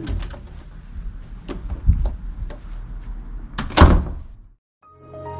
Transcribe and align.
Mm. 0.00 0.29